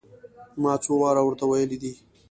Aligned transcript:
ما 0.61 0.73
څو 0.83 0.93
واره 1.01 1.21
ور 1.25 1.33
ته 1.39 1.45
ويلي 1.49 1.77
دي. 1.83 1.93